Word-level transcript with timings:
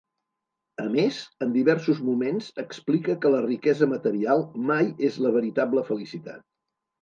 A 0.83 0.85
més, 0.93 1.17
en 1.45 1.51
diversos 1.57 1.99
moments 2.07 2.47
explica 2.63 3.17
que 3.27 3.33
la 3.35 3.43
riquesa 3.49 3.89
material 3.93 4.43
mai 4.71 4.91
és 5.11 5.21
la 5.27 5.35
veritable 5.37 5.85
felicitat. 5.93 6.43